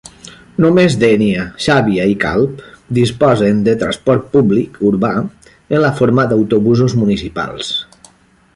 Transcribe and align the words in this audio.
Només 0.63 0.93
Dénia, 1.01 1.43
Xàbia 1.65 2.07
i 2.13 2.15
Calp 2.23 2.63
disposen 2.99 3.61
de 3.67 3.75
transport 3.83 4.25
públic 4.37 4.81
urbà, 4.93 5.15
en 5.77 5.85
la 5.85 5.93
forma 6.01 6.29
d'autobusos 6.33 6.97
municipals. 7.03 7.71